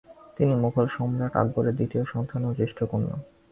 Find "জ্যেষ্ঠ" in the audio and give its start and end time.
2.55-2.79